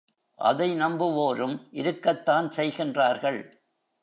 அதை 0.35 0.75
நம்புவோரும் 0.75 1.67
இருக்கத்தான் 1.71 2.49
செய்கின்றார்கள். 2.49 3.51